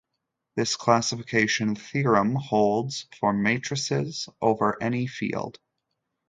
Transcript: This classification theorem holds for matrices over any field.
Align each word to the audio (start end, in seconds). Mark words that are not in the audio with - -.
This 0.55 0.77
classification 0.77 1.75
theorem 1.75 2.33
holds 2.33 3.05
for 3.19 3.31
matrices 3.33 4.27
over 4.41 4.81
any 4.81 5.05
field. 5.05 5.59